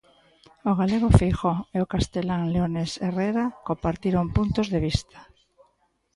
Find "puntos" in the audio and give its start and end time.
4.35-4.67